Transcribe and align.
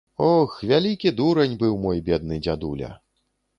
Ох, 0.27 0.55
вялікі 0.71 1.11
дурань 1.19 1.55
быў 1.61 1.77
мой 1.85 2.03
бедны 2.09 2.43
дзядуля. 2.47 2.93